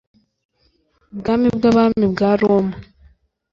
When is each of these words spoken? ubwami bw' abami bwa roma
ubwami 1.13 1.47
bw' 1.57 1.67
abami 1.71 2.05
bwa 2.13 2.31
roma 2.39 2.75